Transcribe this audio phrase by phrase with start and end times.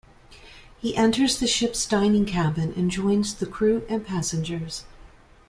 [0.79, 4.83] He enters the ship's dining cabin and joins the crew and passengers.